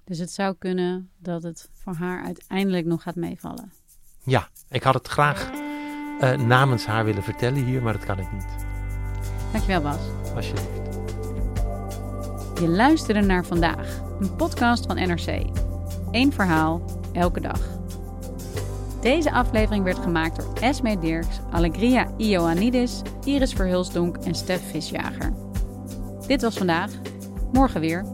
Dus 0.04 0.18
het 0.18 0.30
zou 0.30 0.54
kunnen 0.58 1.10
dat 1.18 1.42
het 1.42 1.68
voor 1.72 1.94
haar 1.94 2.24
uiteindelijk 2.24 2.86
nog 2.86 3.02
gaat 3.02 3.14
meevallen. 3.14 3.72
Ja, 4.24 4.48
ik 4.68 4.82
had 4.82 4.94
het 4.94 5.08
graag 5.08 5.50
uh, 5.52 6.32
namens 6.32 6.86
haar 6.86 7.04
willen 7.04 7.22
vertellen 7.22 7.64
hier, 7.64 7.82
maar 7.82 7.92
dat 7.92 8.04
kan 8.04 8.18
ik 8.18 8.32
niet. 8.32 8.46
Dankjewel 9.52 9.82
Bas. 9.82 10.00
Alsjeblieft. 10.34 11.00
Je 12.60 12.68
luisterde 12.68 13.20
naar 13.20 13.44
vandaag, 13.44 14.00
een 14.20 14.36
podcast 14.36 14.86
van 14.86 14.96
NRC. 14.96 15.46
Eén 16.10 16.32
verhaal, 16.32 17.00
elke 17.12 17.40
dag. 17.40 17.81
Deze 19.02 19.32
aflevering 19.32 19.84
werd 19.84 19.98
gemaakt 19.98 20.36
door 20.36 20.52
Esme 20.60 20.98
Dirks, 20.98 21.38
Allegria 21.50 22.10
Ioannidis, 22.16 23.02
Iris 23.24 23.52
Verhulsdonk 23.52 24.16
en 24.16 24.34
Stef 24.34 24.70
Visjager. 24.70 25.32
Dit 26.26 26.42
was 26.42 26.56
vandaag. 26.56 26.90
Morgen 27.52 27.80
weer. 27.80 28.04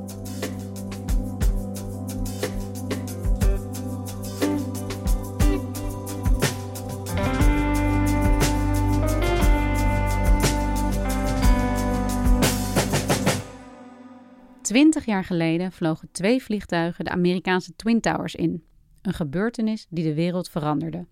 Twintig 14.62 15.04
jaar 15.04 15.24
geleden 15.24 15.72
vlogen 15.72 16.08
twee 16.12 16.42
vliegtuigen 16.42 17.04
de 17.04 17.10
Amerikaanse 17.10 17.76
Twin 17.76 18.00
Towers 18.00 18.34
in. 18.34 18.67
Een 19.08 19.14
gebeurtenis 19.14 19.86
die 19.90 20.04
de 20.04 20.14
wereld 20.14 20.48
veranderde. 20.48 21.06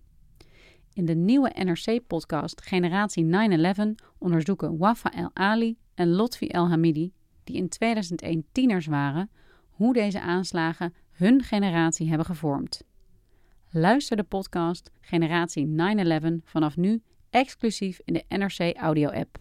In 0.93 1.05
de 1.05 1.15
nieuwe 1.15 1.51
NRC-podcast 1.55 2.61
Generatie 2.61 3.25
9-11 3.25 3.27
onderzoeken 4.17 4.77
Wafa 4.77 5.11
El 5.11 5.31
Ali 5.33 5.77
en 5.95 6.09
Lotfi 6.09 6.47
El 6.47 6.69
Hamidi, 6.69 7.13
die 7.43 7.55
in 7.55 7.69
2001 7.69 8.45
tieners 8.51 8.85
waren, 8.85 9.29
hoe 9.69 9.93
deze 9.93 10.21
aanslagen 10.21 10.93
hun 11.11 11.43
generatie 11.43 12.07
hebben 12.07 12.25
gevormd. 12.25 12.83
Luister 13.69 14.17
de 14.17 14.23
podcast 14.23 14.91
Generatie 15.01 15.67
9-11 15.67 16.25
vanaf 16.43 16.77
nu 16.77 17.01
exclusief 17.29 17.99
in 18.03 18.13
de 18.13 18.23
NRC 18.27 18.75
Audio-app. 18.75 19.37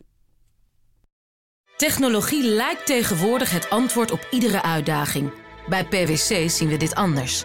Technologie 1.76 2.48
lijkt 2.48 2.86
tegenwoordig 2.86 3.50
het 3.52 3.70
antwoord 3.70 4.10
op 4.10 4.28
iedere 4.30 4.62
uitdaging. 4.62 5.32
Bij 5.68 5.84
PwC 5.84 6.50
zien 6.50 6.68
we 6.68 6.76
dit 6.76 6.94
anders. 6.94 7.44